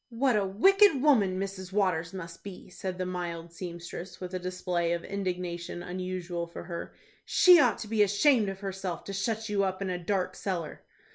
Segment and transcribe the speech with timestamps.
[0.09, 1.71] "What a wicked woman Mrs.
[1.71, 6.95] Waters must be!" said the mild seamstress, with a display of indignation unusual for her.
[7.23, 10.81] "She ought to be ashamed of herself to shut you up in a dark cellar."